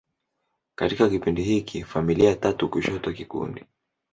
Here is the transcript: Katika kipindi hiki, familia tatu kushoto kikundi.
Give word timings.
Katika 0.75 1.09
kipindi 1.09 1.43
hiki, 1.43 1.83
familia 1.83 2.35
tatu 2.35 2.69
kushoto 2.69 3.13
kikundi. 3.13 3.65